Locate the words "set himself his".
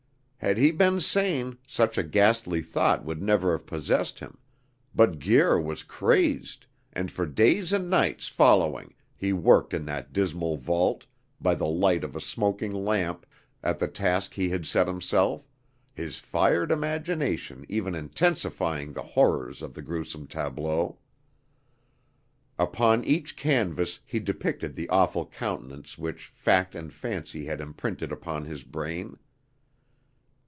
14.65-16.17